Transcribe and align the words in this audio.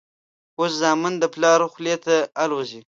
اوس 0.59 0.71
زامن 0.81 1.13
د 1.19 1.23
پلار 1.33 1.59
خولې 1.71 1.95
ته 2.05 2.15
الوزي. 2.43 2.81